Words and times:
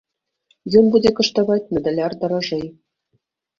Ён 0.79 0.85
будзе 0.95 1.11
каштаваць 1.19 1.59
на 1.77 1.85
даляр 1.89 2.11
даражэй. 2.25 2.67